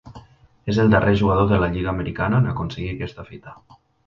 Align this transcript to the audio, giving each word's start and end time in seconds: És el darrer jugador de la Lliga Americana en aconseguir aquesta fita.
És 0.73 0.79
el 0.83 0.87
darrer 0.95 1.13
jugador 1.19 1.47
de 1.51 1.59
la 1.65 1.69
Lliga 1.75 1.93
Americana 1.93 2.41
en 2.45 2.49
aconseguir 2.55 2.89
aquesta 2.97 3.29
fita. 3.33 3.57